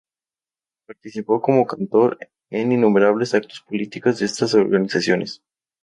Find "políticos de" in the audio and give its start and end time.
3.61-4.25